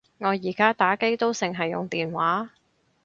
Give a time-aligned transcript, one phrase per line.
[0.17, 2.49] 我而家打機都剩係用電話